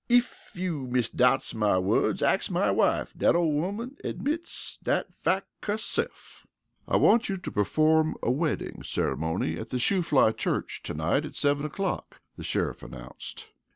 Ef 0.09 0.53
you 0.55 0.87
misdoubts 0.87 1.53
my 1.53 1.77
words, 1.77 2.23
ax 2.23 2.49
my 2.49 2.71
wife. 2.71 3.13
Dat 3.15 3.35
ole 3.35 3.51
woman 3.53 3.97
admits 4.03 4.79
dat 4.81 5.13
fack 5.13 5.45
herse'f." 5.61 6.47
"I 6.87 6.97
want 6.97 7.29
you 7.29 7.37
to 7.37 7.51
perform 7.51 8.15
a 8.23 8.31
wedding 8.31 8.81
ceremony 8.81 9.59
at 9.59 9.69
the 9.69 9.77
Shoofly 9.77 10.35
Church 10.37 10.81
to 10.85 10.95
night 10.95 11.23
at 11.23 11.35
seven 11.35 11.67
o'clock," 11.67 12.19
the 12.35 12.41
sheriff 12.43 12.81
announced. 12.81 13.49